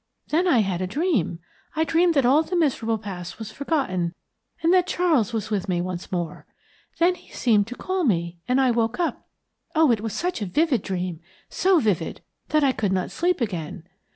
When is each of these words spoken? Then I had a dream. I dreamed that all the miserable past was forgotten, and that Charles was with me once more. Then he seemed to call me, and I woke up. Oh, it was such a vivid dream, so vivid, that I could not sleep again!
Then 0.29 0.47
I 0.47 0.61
had 0.61 0.81
a 0.81 0.87
dream. 0.87 1.37
I 1.75 1.83
dreamed 1.83 2.15
that 2.15 2.25
all 2.25 2.41
the 2.41 2.55
miserable 2.55 2.97
past 2.97 3.37
was 3.37 3.51
forgotten, 3.51 4.15
and 4.63 4.73
that 4.73 4.87
Charles 4.87 5.31
was 5.31 5.51
with 5.51 5.69
me 5.69 5.79
once 5.79 6.11
more. 6.11 6.47
Then 6.97 7.13
he 7.13 7.31
seemed 7.31 7.67
to 7.67 7.75
call 7.75 8.03
me, 8.03 8.39
and 8.47 8.59
I 8.59 8.71
woke 8.71 8.99
up. 8.99 9.27
Oh, 9.75 9.91
it 9.91 10.01
was 10.01 10.13
such 10.13 10.41
a 10.41 10.47
vivid 10.47 10.81
dream, 10.81 11.19
so 11.49 11.79
vivid, 11.79 12.21
that 12.47 12.63
I 12.63 12.71
could 12.71 12.91
not 12.91 13.11
sleep 13.11 13.41
again! 13.41 13.87